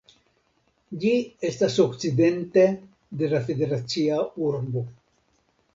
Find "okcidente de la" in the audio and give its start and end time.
1.85-3.45